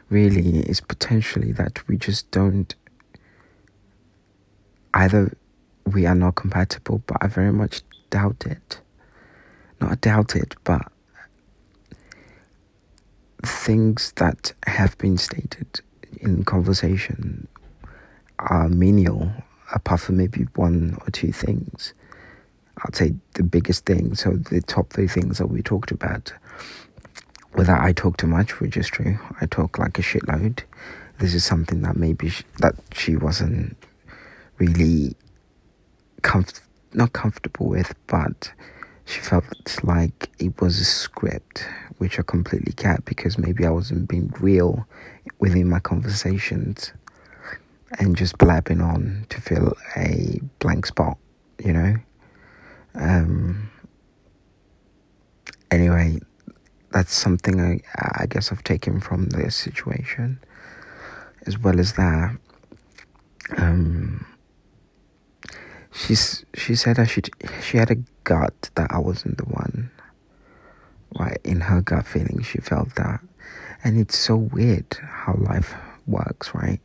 really 0.10 0.60
is 0.60 0.82
potentially 0.82 1.52
that 1.54 1.88
we 1.88 1.98
just 1.98 2.30
don't 2.32 2.76
either 4.94 5.36
we 5.86 6.06
are 6.06 6.16
not 6.16 6.36
compatible, 6.36 7.04
but 7.06 7.18
I 7.22 7.28
very 7.28 7.52
much 7.52 7.82
doubt 8.10 8.46
it. 8.46 8.80
Not 9.82 10.02
doubt 10.02 10.36
it, 10.36 10.56
but 10.64 10.92
things 13.44 14.14
that 14.16 14.54
have 14.66 14.98
been 14.98 15.18
stated 15.18 15.82
in 16.22 16.44
conversation 16.44 17.48
are 18.40 18.70
menial, 18.70 19.32
apart 19.74 20.02
from 20.02 20.18
maybe 20.18 20.48
one 20.56 20.98
or 21.02 21.10
two 21.12 21.32
things. 21.32 21.94
I'd 22.86 22.96
say 22.96 23.16
the 23.34 23.44
biggest 23.44 23.86
thing, 23.86 24.16
so 24.16 24.32
the 24.32 24.62
top 24.62 24.92
three 24.92 25.08
things 25.08 25.38
that 25.38 25.48
we 25.48 25.62
talked 25.62 25.92
about. 25.92 26.34
Whether 27.54 27.76
I 27.76 27.94
talk 27.94 28.18
too 28.18 28.28
much, 28.28 28.60
which 28.60 28.76
is 28.76 28.88
true, 28.88 29.18
I 29.40 29.46
talk 29.46 29.78
like 29.80 29.98
a 29.98 30.02
shitload. 30.02 30.64
This 31.20 31.34
is 31.34 31.46
something 31.46 31.82
that 31.84 31.96
maybe 31.96 32.30
she, 32.30 32.44
that 32.60 32.76
she 32.94 33.16
wasn't 33.16 33.78
really 34.58 35.16
comf- 36.22 36.65
not 36.96 37.14
comfortable 37.14 37.68
with, 37.68 37.94
but 38.08 38.52
she 39.06 39.20
felt 39.22 39.46
like 39.84 40.30
it 40.40 40.60
was 40.62 40.80
a 40.80 40.86
script, 40.86 41.68
which 41.98 42.20
I 42.20 42.24
completely 42.24 42.74
get 42.74 43.06
because 43.06 43.38
maybe 43.38 43.66
I 43.66 43.70
wasn't 43.70 44.08
being 44.10 44.34
real 44.40 44.88
within 45.40 45.70
my 45.70 45.80
conversations 45.80 46.92
and 48.00 48.16
just 48.16 48.38
blabbing 48.38 48.82
on 48.82 49.26
to 49.30 49.42
fill 49.42 49.74
a 49.96 50.40
blank 50.60 50.86
spot, 50.86 51.18
you 51.64 51.74
know? 51.74 51.96
Um, 52.96 53.70
anyway, 55.72 56.20
that's 56.92 57.14
something 57.14 57.60
I, 57.60 57.82
I 58.22 58.26
guess 58.26 58.52
I've 58.52 58.64
taken 58.64 59.00
from 59.00 59.30
this 59.30 59.56
situation. 59.56 60.40
As 61.46 61.60
well 61.60 61.80
as 61.80 61.94
that, 61.94 62.36
um, 63.58 64.26
she's 65.96 66.46
she 66.54 66.76
said 66.76 66.98
that 66.98 67.10
she 67.10 67.22
she 67.64 67.78
had 67.78 67.90
a 67.92 67.96
gut 68.24 68.70
that 68.76 68.92
I 68.92 69.00
wasn't 69.00 69.38
the 69.38 69.46
one. 69.46 69.90
Right 71.18 71.40
in 71.46 71.62
her 71.62 71.82
gut 71.82 72.06
feeling, 72.06 72.42
she 72.44 72.58
felt 72.60 72.96
that, 72.96 73.22
and 73.84 73.98
it's 73.98 74.18
so 74.18 74.36
weird 74.36 74.98
how 75.02 75.36
life 75.36 75.74
works, 76.06 76.54
right? 76.54 76.82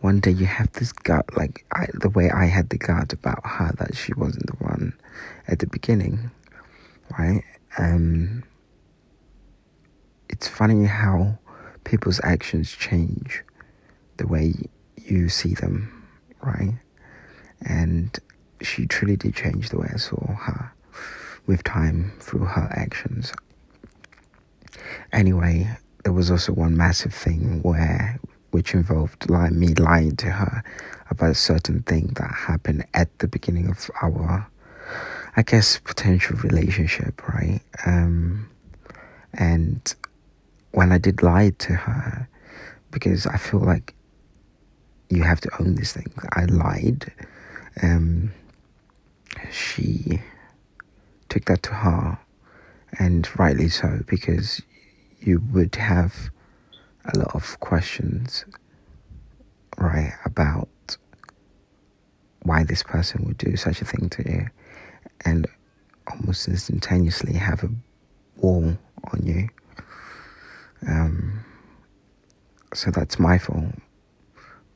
One 0.00 0.20
day 0.20 0.30
you 0.30 0.46
have 0.46 0.72
this 0.72 0.90
gut, 0.90 1.26
like 1.36 1.64
I, 1.72 1.86
the 1.92 2.08
way 2.08 2.30
I 2.30 2.46
had 2.46 2.70
the 2.70 2.78
gut 2.78 3.12
about 3.12 3.46
her 3.46 3.72
that 3.78 3.94
she 3.94 4.14
wasn't 4.14 4.46
the 4.46 4.56
one 4.64 4.94
at 5.46 5.58
the 5.58 5.66
beginning, 5.66 6.30
right? 7.18 7.44
Um, 7.78 8.42
it's 10.30 10.48
funny 10.48 10.86
how 10.86 11.38
people's 11.84 12.20
actions 12.24 12.72
change 12.72 13.44
the 14.16 14.26
way 14.26 14.54
you 14.96 15.28
see 15.28 15.54
them, 15.54 16.08
right? 16.42 16.74
And 17.64 18.16
she 18.60 18.86
truly 18.86 19.16
did 19.16 19.34
change 19.34 19.70
the 19.70 19.78
way 19.78 19.90
I 19.92 19.96
saw 19.96 20.34
her 20.34 20.72
with 21.46 21.64
time 21.64 22.12
through 22.20 22.44
her 22.44 22.68
actions. 22.72 23.32
Anyway, 25.12 25.68
there 26.04 26.12
was 26.12 26.30
also 26.30 26.52
one 26.52 26.76
massive 26.76 27.14
thing 27.14 27.62
where 27.62 28.18
which 28.50 28.74
involved 28.74 29.30
like 29.30 29.50
me 29.52 29.68
lying 29.74 30.14
to 30.14 30.30
her 30.30 30.62
about 31.10 31.30
a 31.30 31.34
certain 31.34 31.82
thing 31.82 32.12
that 32.16 32.30
happened 32.30 32.84
at 32.92 33.18
the 33.18 33.26
beginning 33.26 33.68
of 33.68 33.90
our 34.02 34.46
I 35.34 35.42
guess 35.42 35.78
potential 35.78 36.36
relationship, 36.38 37.26
right? 37.26 37.60
Um, 37.86 38.50
and 39.32 39.94
when 40.72 40.92
I 40.92 40.98
did 40.98 41.22
lie 41.22 41.50
to 41.60 41.72
her, 41.72 42.28
because 42.90 43.26
I 43.26 43.38
feel 43.38 43.60
like 43.60 43.94
you 45.08 45.22
have 45.22 45.40
to 45.40 45.50
own 45.60 45.74
these 45.76 45.92
things. 45.92 46.12
I 46.32 46.44
lied. 46.44 47.10
Um, 47.80 48.32
she 49.50 50.20
took 51.28 51.44
that 51.46 51.62
to 51.64 51.74
heart, 51.74 52.18
and 52.98 53.28
rightly 53.38 53.68
so, 53.68 54.00
because 54.06 54.60
you 55.20 55.42
would 55.52 55.74
have 55.76 56.30
a 57.14 57.18
lot 57.18 57.34
of 57.34 57.58
questions, 57.60 58.44
right, 59.78 60.12
about 60.24 60.68
why 62.42 62.64
this 62.64 62.82
person 62.82 63.24
would 63.24 63.38
do 63.38 63.56
such 63.56 63.80
a 63.80 63.84
thing 63.84 64.08
to 64.10 64.30
you, 64.30 64.46
and 65.24 65.46
almost 66.10 66.48
instantaneously 66.48 67.34
have 67.34 67.62
a 67.64 67.70
wall 68.36 68.76
on 69.12 69.24
you. 69.24 69.48
Um, 70.86 71.44
so 72.74 72.90
that's 72.90 73.18
my 73.18 73.38
fault. 73.38 73.74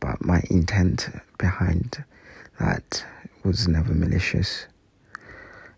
But 0.00 0.25
my 0.25 0.43
intent 0.50 1.09
behind 1.38 2.05
that 2.59 3.05
was 3.45 3.69
never 3.69 3.93
malicious. 3.95 4.67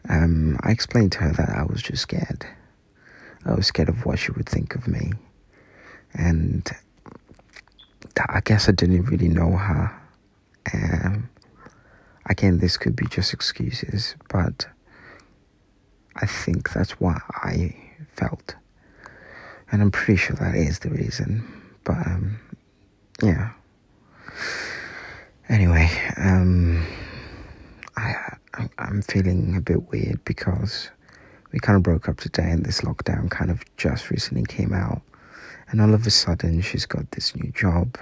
Um, 0.09 0.59
I 0.63 0.71
explained 0.71 1.13
to 1.13 1.19
her 1.19 1.33
that 1.33 1.51
I 1.51 1.65
was 1.65 1.83
just 1.83 2.03
scared. 2.03 2.47
I 3.45 3.55
was 3.55 3.67
scared 3.67 3.89
of 3.89 4.05
what 4.07 4.19
she 4.19 4.33
would 4.33 4.49
think 4.49 4.75
of 4.75 4.89
me. 4.89 5.13
And 6.15 6.69
I 8.29 8.41
guess 8.41 8.69
I 8.69 8.73
didn't 8.73 9.05
really 9.05 9.29
know 9.29 9.53
her. 9.53 10.01
Um, 10.73 11.31
again, 12.27 12.59
this 12.59 12.77
could 12.77 12.97
be 12.97 13.07
just 13.07 13.33
excuses, 13.33 14.17
but 14.29 14.67
I 16.17 16.27
think 16.27 16.73
that's 16.73 16.93
what 17.01 17.23
I 17.31 17.77
felt. 18.15 18.57
And 19.71 19.83
I'm 19.83 19.91
pretty 19.91 20.17
sure 20.17 20.37
that 20.37 20.55
is 20.55 20.81
the 20.81 20.91
reason. 20.91 21.47
But, 21.85 21.99
um, 22.07 22.41
yeah. 23.23 23.53
Anyway, 25.49 25.91
um, 26.19 26.87
I, 27.97 28.37
I'm 28.77 29.01
feeling 29.01 29.57
a 29.57 29.63
bit 29.63 29.91
weird 29.91 30.23
because 30.27 30.91
we 31.53 31.59
kind 31.59 31.75
of 31.77 31.83
broke 31.83 32.07
up 32.07 32.19
today 32.19 32.51
and 32.51 32.67
this 32.67 32.83
lockdown 32.83 33.31
kind 33.31 33.51
of 33.51 33.65
just 33.79 34.11
recently 34.11 34.45
came 34.45 34.75
out. 34.75 35.01
And 35.71 35.81
all 35.81 35.95
of 35.95 36.07
a 36.07 36.11
sudden, 36.11 36.61
she's 36.61 36.85
got 36.85 37.11
this 37.13 37.35
new 37.35 37.51
job. 37.53 37.97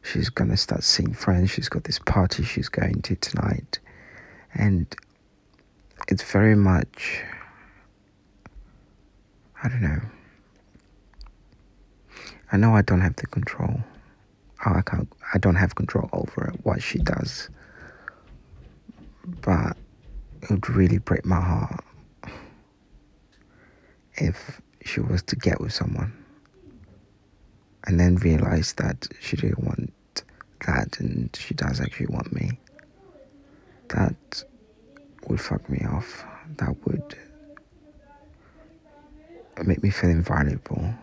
She's 0.00 0.30
gonna 0.30 0.56
start 0.56 0.84
seeing 0.84 1.12
friends. 1.12 1.50
She's 1.50 1.68
got 1.68 1.84
this 1.84 1.98
party 1.98 2.44
she's 2.44 2.70
going 2.70 3.02
to 3.02 3.16
tonight. 3.16 3.78
And 4.54 4.86
it's 6.08 6.22
very 6.22 6.56
much, 6.56 7.22
I 9.62 9.68
don't 9.68 9.82
know. 9.82 10.00
I 12.50 12.56
know 12.56 12.74
I 12.74 12.80
don't 12.80 13.02
have 13.02 13.16
the 13.16 13.26
control. 13.26 13.82
I 14.64 14.82
can't. 14.82 15.12
I 15.34 15.38
don't 15.38 15.56
have 15.56 15.74
control 15.74 16.08
over 16.12 16.48
it, 16.48 16.60
what 16.64 16.82
she 16.82 16.98
does. 16.98 17.48
But 19.40 19.76
it 20.42 20.50
would 20.50 20.68
really 20.70 20.98
break 20.98 21.24
my 21.24 21.40
heart 21.40 21.84
if 24.14 24.60
she 24.84 25.00
was 25.00 25.22
to 25.22 25.36
get 25.36 25.60
with 25.60 25.72
someone 25.72 26.12
and 27.84 27.98
then 27.98 28.16
realize 28.16 28.72
that 28.74 29.08
she 29.20 29.36
didn't 29.36 29.64
want 29.64 29.92
that 30.66 30.98
and 31.00 31.34
she 31.34 31.54
does 31.54 31.80
actually 31.80 32.06
want 32.06 32.32
me. 32.32 32.58
That 33.88 34.44
would 35.28 35.40
fuck 35.40 35.68
me 35.68 35.84
off. 35.86 36.24
That 36.56 36.76
would 36.86 37.16
make 39.64 39.82
me 39.82 39.90
feel 39.90 40.10
invaluable. 40.10 40.94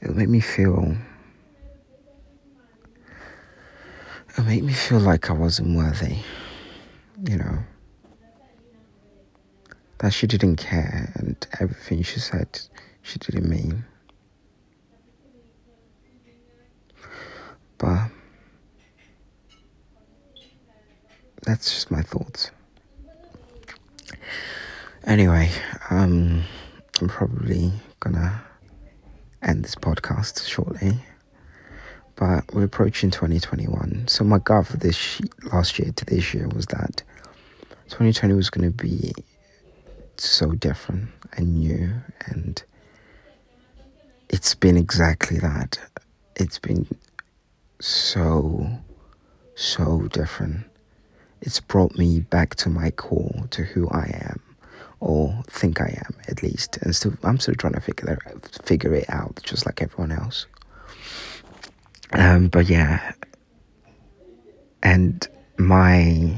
It 0.00 0.08
would 0.08 0.16
make 0.16 0.28
me 0.28 0.40
feel. 0.40 0.96
It 4.36 4.42
made 4.42 4.64
me 4.64 4.72
feel 4.72 4.98
like 4.98 5.30
I 5.30 5.32
wasn't 5.32 5.76
worthy, 5.76 6.16
you 7.28 7.36
know. 7.36 7.58
That 9.98 10.12
she 10.12 10.26
didn't 10.26 10.56
care 10.56 11.12
and 11.14 11.36
everything 11.60 12.02
she 12.02 12.18
said 12.18 12.60
she 13.02 13.18
didn't 13.20 13.48
mean. 13.48 13.84
But 17.78 18.08
that's 21.42 21.72
just 21.72 21.90
my 21.92 22.02
thoughts. 22.02 22.50
Anyway, 25.04 25.50
um, 25.90 26.42
I'm 27.00 27.08
probably 27.08 27.72
gonna 28.00 28.42
end 29.42 29.64
this 29.64 29.76
podcast 29.76 30.48
shortly. 30.48 30.98
But 32.16 32.54
we're 32.54 32.64
approaching 32.64 33.10
2021. 33.10 34.06
So 34.08 34.24
my 34.24 34.38
gut 34.38 34.66
for 34.66 34.76
this 34.76 35.20
last 35.52 35.78
year 35.78 35.92
to 35.96 36.04
this 36.04 36.32
year 36.32 36.48
was 36.48 36.66
that 36.66 37.02
2020 37.88 38.34
was 38.34 38.50
going 38.50 38.70
to 38.70 38.76
be 38.76 39.12
so 40.16 40.52
different 40.52 41.10
and 41.36 41.56
new, 41.58 41.92
and 42.26 42.62
it's 44.28 44.54
been 44.54 44.76
exactly 44.76 45.38
that. 45.38 45.78
It's 46.36 46.58
been 46.58 46.86
so, 47.80 48.78
so 49.54 50.08
different. 50.12 50.66
It's 51.40 51.60
brought 51.60 51.98
me 51.98 52.20
back 52.20 52.54
to 52.56 52.70
my 52.70 52.90
core, 52.90 53.46
to 53.50 53.64
who 53.64 53.88
I 53.90 54.20
am, 54.30 54.40
or 55.00 55.42
think 55.48 55.80
I 55.80 56.00
am 56.06 56.16
at 56.28 56.42
least. 56.42 56.78
And 56.78 56.94
still, 56.96 57.14
I'm 57.22 57.38
still 57.38 57.54
trying 57.54 57.74
to 57.74 57.80
figure 57.80 58.18
figure 58.62 58.94
it 58.94 59.10
out, 59.10 59.40
just 59.42 59.66
like 59.66 59.82
everyone 59.82 60.12
else. 60.12 60.46
Um, 62.12 62.48
but 62.48 62.68
yeah, 62.68 63.12
and 64.82 65.26
my 65.58 66.34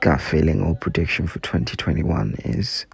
gut 0.00 0.20
feeling 0.20 0.62
or 0.62 0.74
prediction 0.74 1.26
for 1.26 1.38
2021 1.40 2.36
is 2.44 2.86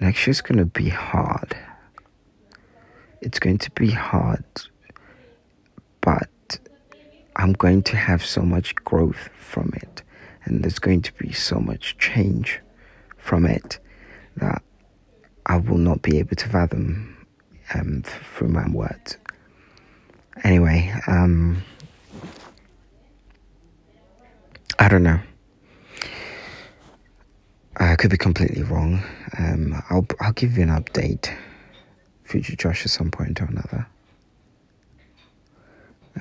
next 0.00 0.26
year's 0.26 0.40
to 0.40 0.64
be 0.64 0.88
hard. 0.88 1.56
It's 3.20 3.38
going 3.38 3.58
to 3.58 3.70
be 3.72 3.90
hard 3.90 4.44
but 6.08 6.58
I'm 7.36 7.52
going 7.52 7.82
to 7.82 7.96
have 7.96 8.24
so 8.24 8.40
much 8.40 8.74
growth 8.76 9.28
from 9.38 9.72
it, 9.76 10.02
and 10.44 10.62
there's 10.62 10.78
going 10.78 11.02
to 11.02 11.12
be 11.14 11.32
so 11.32 11.60
much 11.60 11.98
change 11.98 12.60
from 13.18 13.44
it 13.44 13.78
that 14.36 14.62
I 15.44 15.58
will 15.58 15.76
not 15.76 16.00
be 16.00 16.18
able 16.18 16.36
to 16.36 16.48
fathom 16.48 17.26
um, 17.74 18.02
through 18.04 18.48
my 18.48 18.66
words. 18.70 19.18
Anyway, 20.44 20.92
um, 21.06 21.62
I 24.78 24.88
don't 24.88 25.02
know. 25.02 25.18
I 27.76 27.96
could 27.96 28.10
be 28.10 28.16
completely 28.16 28.62
wrong. 28.62 29.02
Um, 29.38 29.82
I'll 29.90 30.06
I'll 30.20 30.32
give 30.32 30.56
you 30.56 30.62
an 30.64 30.70
update, 30.70 31.32
future 32.24 32.56
Josh, 32.56 32.84
at 32.84 32.90
some 32.90 33.10
point 33.10 33.40
or 33.40 33.44
another. 33.44 33.86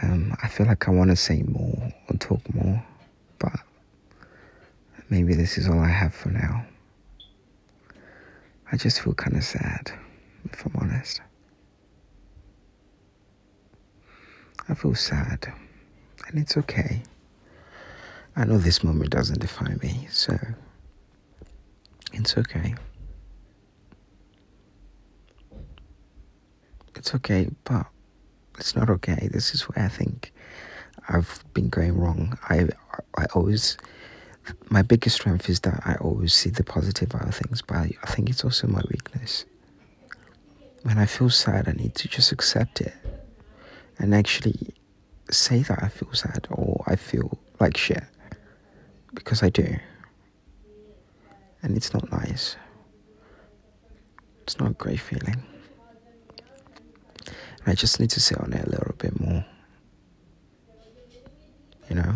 Um, 0.02 0.36
I 0.44 0.48
feel 0.48 0.68
like 0.68 0.88
I 0.88 0.92
want 0.92 1.10
to 1.10 1.16
say 1.16 1.42
more 1.44 1.92
or 2.10 2.18
talk 2.18 2.42
more, 2.54 2.84
but 3.40 3.60
maybe 5.10 5.34
this 5.34 5.58
is 5.58 5.68
all 5.68 5.80
I 5.80 5.90
have 5.90 6.14
for 6.14 6.30
now. 6.30 6.66
I 8.72 8.78
just 8.78 9.02
feel 9.02 9.14
kind 9.14 9.36
of 9.38 9.44
sad, 9.44 9.92
if 10.52 10.66
I'm 10.66 10.76
honest. 10.76 11.22
I 14.70 14.74
feel 14.74 14.96
sad, 14.96 15.52
and 16.28 16.40
it's 16.40 16.58
okay. 16.58 17.02
I 18.36 18.44
know 18.46 18.58
this 18.58 18.84
moment 18.84 19.12
doesn't 19.12 19.40
define 19.40 19.80
me, 19.82 20.08
so 20.12 20.38
it's 22.12 22.38
okay. 22.38 22.76
It's 26.96 27.16
okay, 27.16 27.50
but 27.64 27.88
it's 28.58 28.76
not 28.76 28.90
okay. 28.90 29.30
This 29.32 29.54
is 29.54 29.64
where 29.64 29.86
I 29.86 29.88
think 29.88 30.34
I've 31.08 31.44
been 31.54 31.70
going 31.70 31.98
wrong. 31.98 32.38
I 32.50 32.68
I 33.18 33.26
always 33.34 33.78
my 34.70 34.82
biggest 34.82 35.16
strength 35.16 35.50
is 35.50 35.62
that 35.62 35.82
I 35.86 35.96
always 35.96 36.34
see 36.34 36.50
the 36.50 36.64
positive 36.64 37.16
out 37.16 37.28
of 37.28 37.36
things, 37.36 37.62
but 37.62 37.78
I, 37.78 37.92
I 38.04 38.08
think 38.08 38.30
it's 38.30 38.44
also 38.44 38.68
my 38.68 38.82
weakness. 38.90 39.46
When 40.84 40.98
I 40.98 41.06
feel 41.06 41.30
sad, 41.30 41.70
I 41.70 41.72
need 41.72 41.96
to 41.96 42.08
just 42.08 42.32
accept 42.32 42.82
it 42.82 42.94
and 44.00 44.14
actually 44.14 44.74
say 45.30 45.60
that 45.64 45.84
I 45.84 45.90
feel 45.90 46.14
sad 46.14 46.48
or 46.50 46.84
I 46.88 46.96
feel 46.96 47.38
like 47.60 47.78
shit 47.78 48.04
because 49.14 49.44
I 49.44 49.50
do. 49.50 49.78
And 51.62 51.76
it's 51.76 51.94
not 51.94 52.12
nice. 52.12 52.56
It's 54.44 54.60
not 54.60 54.72
a 54.72 54.74
great 54.74 55.00
feeling. 55.00 55.44
I 57.66 57.74
just 57.74 58.00
need 58.00 58.10
to 58.12 58.22
sit 58.22 58.38
on 58.38 58.54
it 58.54 58.66
a 58.66 58.70
little 58.70 58.96
bit 58.98 59.20
more. 59.20 59.46
You 61.90 61.96
know? 61.96 62.16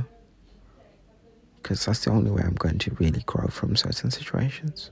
Because 1.62 1.86
that's 1.86 2.06
the 2.06 2.12
only 2.12 2.32
way 2.32 2.42
I'm 2.44 2.56
going 2.56 2.78
to 2.80 2.96
really 3.00 3.22
grow 3.26 3.48
from 3.48 3.76
certain 3.76 4.12
situations. 4.12 4.92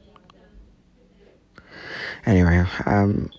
Anyway, 2.25 2.65
um, 2.85 3.29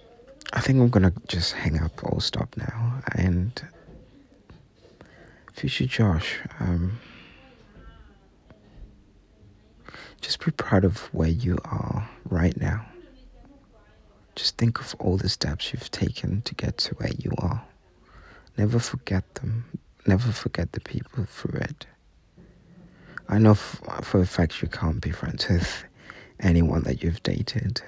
I 0.52 0.60
think 0.60 0.80
I'm 0.80 0.88
gonna 0.88 1.12
just 1.28 1.52
hang 1.52 1.78
up 1.80 2.02
or 2.02 2.20
stop 2.20 2.56
now. 2.56 3.00
And 3.12 3.60
future 5.52 5.86
Josh, 5.86 6.38
um, 6.58 6.98
just 10.20 10.44
be 10.44 10.50
proud 10.50 10.84
of 10.84 10.98
where 11.14 11.28
you 11.28 11.58
are 11.64 12.08
right 12.28 12.56
now. 12.60 12.84
Just 14.34 14.56
think 14.58 14.80
of 14.80 14.94
all 14.98 15.16
the 15.16 15.28
steps 15.28 15.72
you've 15.72 15.90
taken 15.90 16.42
to 16.42 16.54
get 16.54 16.78
to 16.78 16.94
where 16.94 17.12
you 17.18 17.32
are. 17.38 17.62
Never 18.56 18.78
forget 18.78 19.34
them. 19.36 19.64
Never 20.06 20.32
forget 20.32 20.72
the 20.72 20.80
people 20.80 21.24
through 21.24 21.60
it. 21.60 21.86
I 23.28 23.38
know 23.38 23.52
f- 23.52 23.80
for 24.02 24.20
a 24.20 24.26
fact 24.26 24.60
you 24.62 24.68
can't 24.68 25.00
be 25.00 25.10
friends 25.10 25.48
with 25.48 25.84
anyone 26.40 26.82
that 26.82 27.02
you've 27.02 27.22
dated. 27.22 27.82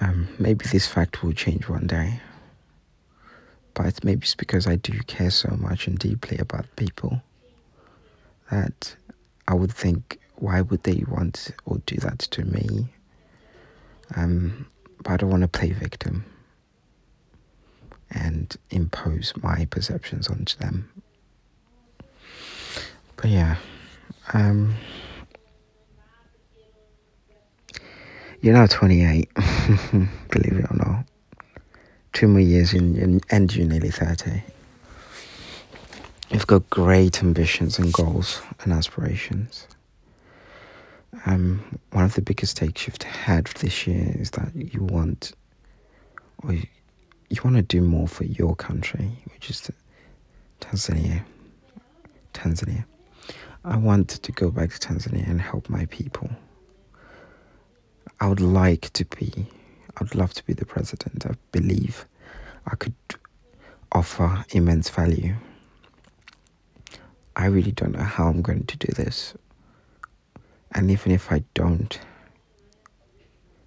Um, 0.00 0.28
maybe 0.38 0.64
this 0.66 0.86
fact 0.86 1.22
will 1.22 1.32
change 1.32 1.68
one 1.68 1.86
day, 1.86 2.20
but 3.74 4.02
maybe 4.04 4.22
it's 4.22 4.34
because 4.34 4.66
I 4.66 4.76
do 4.76 4.98
care 5.06 5.30
so 5.30 5.50
much 5.58 5.86
and 5.86 5.98
deeply 5.98 6.38
about 6.38 6.66
people 6.76 7.22
that 8.50 8.96
I 9.46 9.54
would 9.54 9.72
think, 9.72 10.18
why 10.36 10.60
would 10.60 10.82
they 10.82 11.04
want 11.08 11.50
or 11.66 11.78
do 11.86 11.96
that 11.96 12.18
to 12.20 12.44
me? 12.44 12.88
Um, 14.16 14.66
but 15.02 15.12
I 15.12 15.16
don't 15.18 15.30
want 15.30 15.42
to 15.42 15.48
play 15.48 15.72
victim 15.72 16.24
and 18.10 18.56
impose 18.70 19.32
my 19.42 19.64
perceptions 19.66 20.28
onto 20.28 20.58
them. 20.58 20.88
But 23.16 23.30
yeah, 23.30 23.56
um, 24.32 24.74
you're 28.42 28.54
now 28.54 28.66
28, 28.66 29.32
believe 29.34 30.58
it 30.58 30.68
or 30.68 30.76
not. 30.76 31.04
Two 32.12 32.26
more 32.26 32.40
years 32.40 32.74
in, 32.74 33.20
and 33.30 33.54
you're 33.54 33.68
nearly 33.68 33.90
30. 33.90 34.42
You've 36.30 36.48
got 36.48 36.68
great 36.68 37.22
ambitions 37.22 37.78
and 37.78 37.92
goals 37.92 38.42
and 38.64 38.72
aspirations. 38.72 39.68
Um, 41.24 41.78
one 41.92 42.04
of 42.04 42.14
the 42.14 42.20
biggest 42.20 42.56
takes 42.56 42.86
you've 42.86 43.00
had 43.02 43.46
this 43.60 43.86
year 43.86 44.12
is 44.16 44.32
that 44.32 44.50
you 44.56 44.82
want, 44.82 45.32
or 46.42 46.52
you, 46.52 46.66
you 47.30 47.40
want 47.44 47.56
to 47.56 47.62
do 47.62 47.80
more 47.80 48.08
for 48.08 48.24
your 48.24 48.56
country, 48.56 49.08
which 49.32 49.50
is 49.50 49.70
Tanzania. 50.60 51.22
Tanzania. 52.34 52.84
I 53.64 53.76
want 53.76 54.08
to 54.08 54.32
go 54.32 54.50
back 54.50 54.72
to 54.72 54.78
Tanzania 54.80 55.28
and 55.28 55.40
help 55.40 55.70
my 55.70 55.86
people. 55.86 56.28
I 58.22 58.28
would 58.28 58.40
like 58.40 58.92
to 58.92 59.04
be, 59.04 59.48
I 59.96 60.04
would 60.04 60.14
love 60.14 60.32
to 60.34 60.44
be 60.44 60.52
the 60.52 60.64
president. 60.64 61.26
I 61.26 61.34
believe 61.50 62.06
I 62.64 62.76
could 62.76 62.94
offer 63.90 64.44
immense 64.50 64.88
value. 64.88 65.34
I 67.34 67.46
really 67.46 67.72
don't 67.72 67.96
know 67.96 68.04
how 68.04 68.28
I'm 68.28 68.40
going 68.40 68.66
to 68.66 68.76
do 68.76 68.92
this. 68.92 69.34
And 70.70 70.88
even 70.88 71.10
if 71.10 71.32
I 71.32 71.42
don't, 71.54 71.98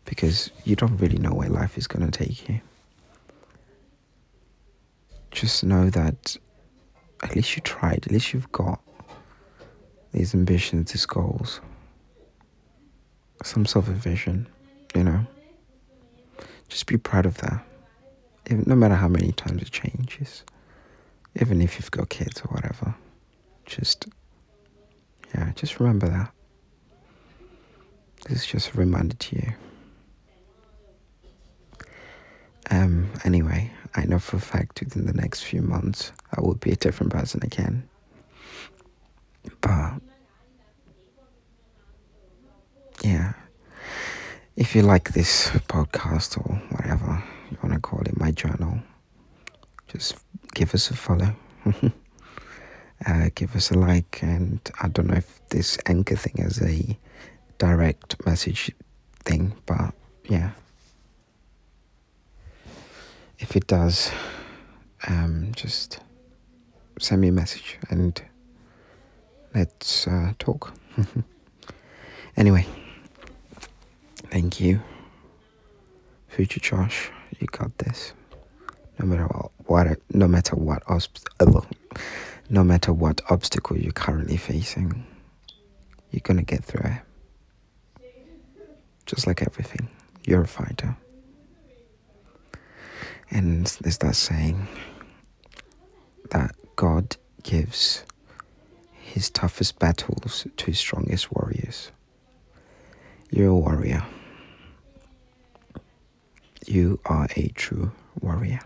because 0.06 0.52
you 0.64 0.78
don't 0.78 0.96
really 1.00 1.18
know 1.18 1.34
where 1.34 1.50
life 1.50 1.78
is 1.78 1.86
going 1.86 2.10
to 2.10 2.26
take 2.26 2.48
you, 2.48 2.62
just 5.32 5.66
know 5.66 5.90
that 5.90 6.38
at 7.24 7.36
least 7.36 7.58
you 7.58 7.62
tried, 7.62 8.06
at 8.06 8.12
least 8.12 8.34
you've 8.34 8.54
got 8.54 8.80
these 10.14 10.34
ambitions, 10.34 10.94
these 10.94 11.06
goals, 11.06 11.60
some 13.44 13.66
sort 13.66 13.88
of 13.88 13.96
vision, 13.96 14.48
you 14.96 15.04
know. 15.04 15.26
Just 16.70 16.88
be 16.88 16.98
proud 16.98 17.26
of 17.26 17.38
that. 17.38 17.66
Even, 18.50 18.64
no 18.68 18.76
matter 18.76 18.96
how 18.96 19.08
many 19.08 19.32
times 19.32 19.62
it 19.62 19.72
changes, 19.72 20.44
even 21.40 21.62
if 21.62 21.78
you've 21.78 21.92
got 21.92 22.10
kids 22.10 22.42
or 22.42 22.48
whatever, 22.54 22.96
just, 23.66 24.08
yeah, 25.34 25.52
just 25.56 25.80
remember 25.80 26.08
that. 26.08 26.32
This 28.28 28.40
is 28.40 28.48
just 28.48 28.74
a 28.74 28.78
reminder 28.78 29.16
to 29.16 29.36
you. 29.36 29.54
Um, 32.72 33.12
anyway, 33.24 33.72
I 33.94 34.06
know 34.06 34.18
for 34.18 34.38
a 34.38 34.42
fact 34.42 34.80
within 34.80 35.06
the 35.06 35.14
next 35.14 35.44
few 35.44 35.62
months 35.62 36.12
I 36.36 36.42
will 36.42 36.56
be 36.56 36.72
a 36.72 36.76
different 36.76 37.12
person 37.12 37.42
again. 37.44 37.88
But 39.62 39.94
yeah, 43.04 43.34
if 44.56 44.74
you 44.76 44.82
like 44.82 45.12
this 45.12 45.50
podcast 45.68 46.38
or 46.38 46.56
whatever 46.70 47.22
you 47.52 47.58
want 47.62 47.74
to 47.74 47.80
call 47.80 48.00
it, 48.02 48.18
my 48.18 48.32
journal, 48.32 48.80
just 49.88 50.16
give 50.54 50.74
us 50.74 50.90
a 50.90 50.96
follow. 50.96 51.36
uh, 53.06 53.30
give 53.36 53.56
us 53.56 53.72
a 53.72 53.78
like, 53.78 54.20
and 54.22 54.60
I 54.82 54.88
don't 54.88 55.08
know 55.08 55.16
if 55.16 55.42
this 55.50 55.78
anchor 55.88 56.16
thing 56.16 56.36
is 56.38 56.62
a 56.62 56.98
direct 57.58 58.26
message 58.26 58.72
thing, 59.26 59.54
but 59.66 59.94
yeah. 60.30 60.52
If 63.40 63.58
it 63.58 63.68
does, 63.68 64.10
um, 65.08 65.52
just 65.54 66.00
send 67.00 67.20
me 67.20 67.28
a 67.28 67.34
message 67.34 67.78
and 67.90 68.22
let's 69.54 70.08
uh, 70.08 70.32
talk. 70.40 70.74
anyway, 72.38 72.66
thank 74.36 74.60
you. 74.60 74.82
Future 76.28 76.60
Josh, 76.60 77.10
you 77.40 77.48
got 77.48 77.78
this. 77.78 78.12
No 79.00 79.06
matter 79.06 79.30
what, 79.66 79.98
no 80.14 80.28
matter 80.28 80.58
what, 80.58 80.84
uh, 80.90 81.00
no 82.50 82.62
matter 82.62 82.92
what 82.92 83.22
obstacle 83.30 83.78
you're 83.78 83.94
currently 83.94 84.36
facing, 84.36 85.06
you're 86.12 86.20
gonna 86.22 86.44
get 86.44 86.66
through 86.66 86.92
it. 86.92 87.02
Just 89.06 89.26
like 89.26 89.42
everything, 89.42 89.88
you're 90.26 90.42
a 90.42 90.48
fighter. 90.48 90.98
And 93.32 93.68
there's 93.80 94.00
that 94.00 94.18
saying 94.18 94.68
that 96.32 96.54
God 96.76 97.16
gives 97.44 98.04
his 98.92 99.30
toughest 99.30 99.80
battles 99.80 100.46
to 100.58 100.66
his 100.66 100.78
strongest 100.78 101.32
warriors. 101.32 101.90
You're 103.32 103.52
a 103.52 103.56
warrior. 103.56 104.04
You 106.66 107.00
are 107.06 107.28
a 107.36 107.48
true 107.50 107.92
warrior. 108.20 108.60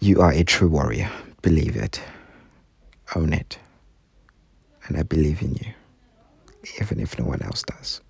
You 0.00 0.20
are 0.20 0.32
a 0.32 0.44
true 0.44 0.68
warrior. 0.68 1.10
Believe 1.42 1.76
it. 1.76 2.02
Own 3.14 3.32
it. 3.32 3.58
And 4.86 4.96
I 4.96 5.02
believe 5.02 5.42
in 5.42 5.54
you, 5.54 5.72
even 6.80 7.00
if 7.00 7.18
no 7.18 7.24
one 7.24 7.42
else 7.42 7.62
does. 7.62 8.00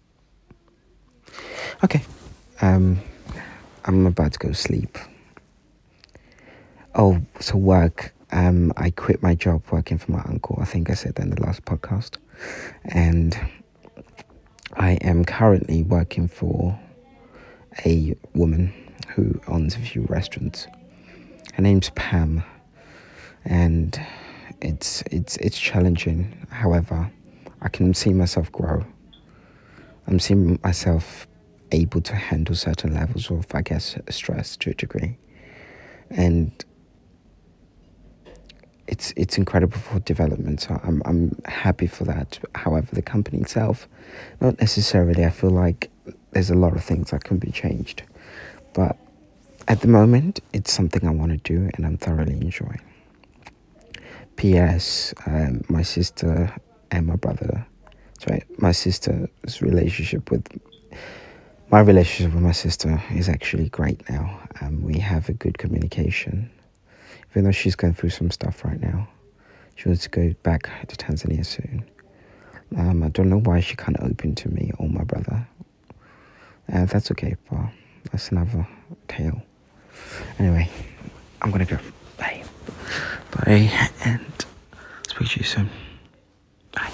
Okay. 1.84 2.02
Um, 2.62 3.00
I'm 3.84 4.06
about 4.06 4.32
to 4.34 4.38
go 4.38 4.52
sleep. 4.52 4.98
Oh, 6.94 7.20
so 7.40 7.56
work 7.56 8.12
um, 8.32 8.72
I 8.76 8.90
quit 8.90 9.22
my 9.22 9.34
job 9.34 9.62
working 9.70 9.98
for 9.98 10.12
my 10.12 10.22
uncle. 10.22 10.58
I 10.60 10.64
think 10.64 10.90
I 10.90 10.94
said 10.94 11.16
that 11.16 11.22
in 11.22 11.30
the 11.30 11.42
last 11.42 11.64
podcast. 11.64 12.16
And 12.84 13.38
I 14.74 14.92
am 15.02 15.24
currently 15.24 15.82
working 15.82 16.28
for 16.28 16.78
a 17.84 18.14
woman 18.34 18.72
who 19.14 19.40
owns 19.46 19.76
a 19.76 19.78
few 19.78 20.02
restaurants. 20.02 20.66
Her 21.54 21.62
name's 21.62 21.90
Pam. 21.90 22.42
And 23.44 23.98
it's 24.60 25.02
it's 25.10 25.36
it's 25.38 25.58
challenging. 25.58 26.46
However, 26.50 27.10
I 27.62 27.68
can 27.68 27.94
see 27.94 28.12
myself 28.12 28.52
grow. 28.52 28.84
I'm 30.06 30.18
seeing 30.18 30.58
myself 30.62 31.26
able 31.72 32.00
to 32.02 32.14
handle 32.14 32.54
certain 32.54 32.94
levels 32.94 33.30
of, 33.30 33.46
I 33.54 33.62
guess, 33.62 33.96
stress 34.10 34.56
to 34.58 34.70
a 34.70 34.74
degree. 34.74 35.16
And 36.10 36.52
it's 38.88 39.12
it's 39.16 39.38
incredible 39.38 39.78
for 39.78 40.00
development. 40.00 40.60
So 40.60 40.80
I'm 40.82 41.00
I'm 41.04 41.40
happy 41.46 41.86
for 41.86 42.04
that. 42.04 42.40
However, 42.54 42.88
the 42.92 43.02
company 43.02 43.38
itself, 43.38 43.88
not 44.40 44.60
necessarily. 44.60 45.24
I 45.24 45.30
feel 45.30 45.50
like 45.50 45.90
there's 46.32 46.50
a 46.50 46.54
lot 46.54 46.74
of 46.74 46.84
things 46.84 47.10
that 47.10 47.24
can 47.24 47.38
be 47.38 47.50
changed, 47.50 48.02
but 48.72 48.96
at 49.68 49.80
the 49.80 49.88
moment, 49.88 50.40
it's 50.52 50.72
something 50.72 51.06
I 51.06 51.10
want 51.10 51.32
to 51.32 51.38
do 51.38 51.70
and 51.74 51.86
I'm 51.86 51.96
thoroughly 51.96 52.34
enjoying. 52.34 52.80
P.S. 54.36 55.14
Um, 55.26 55.62
my 55.68 55.82
sister 55.82 56.54
and 56.90 57.06
my 57.06 57.16
brother, 57.16 57.66
sorry, 58.18 58.42
my 58.58 58.72
sister's 58.72 59.28
relationship 59.60 60.30
with 60.30 60.46
my 61.70 61.80
relationship 61.80 62.34
with 62.34 62.42
my 62.42 62.52
sister 62.52 63.00
is 63.14 63.28
actually 63.28 63.68
great 63.68 64.08
now. 64.10 64.40
Um, 64.60 64.82
we 64.82 64.98
have 64.98 65.28
a 65.28 65.32
good 65.32 65.56
communication 65.58 66.50
even 67.30 67.44
though 67.44 67.52
she's 67.52 67.76
going 67.76 67.94
through 67.94 68.10
some 68.10 68.30
stuff 68.30 68.64
right 68.64 68.80
now. 68.80 69.08
She 69.76 69.88
wants 69.88 70.02
to 70.04 70.10
go 70.10 70.34
back 70.42 70.68
to 70.88 70.96
Tanzania 70.96 71.46
soon. 71.46 71.84
Um, 72.76 73.02
I 73.02 73.08
don't 73.08 73.28
know 73.28 73.40
why 73.40 73.60
she 73.60 73.76
can't 73.76 73.98
open 74.00 74.34
to 74.36 74.48
me 74.48 74.72
or 74.78 74.88
my 74.88 75.04
brother. 75.04 75.46
Uh, 76.72 76.84
that's 76.86 77.10
okay, 77.10 77.36
but 77.50 77.58
that's 78.12 78.30
another 78.30 78.66
tale. 79.08 79.42
Anyway, 80.38 80.70
I'm 81.42 81.50
gonna 81.50 81.64
go. 81.64 81.78
Bye. 82.16 82.44
Bye, 83.32 83.70
and 84.04 84.44
speak 85.08 85.28
to 85.30 85.40
you 85.40 85.44
soon. 85.44 85.70
Bye. 86.72 86.90